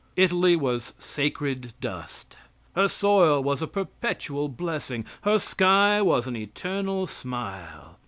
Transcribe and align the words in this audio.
Italy 0.15 0.55
was 0.55 0.95
sacred 0.97 1.73
dust. 1.79 2.35
Her 2.75 2.87
soil 2.87 3.43
was 3.43 3.61
a 3.61 3.67
perpetual 3.67 4.49
blessing, 4.49 5.05
her 5.21 5.37
sky 5.37 6.01
was 6.01 6.25
an 6.25 6.35
eternal 6.35 7.05
smile. 7.05 7.99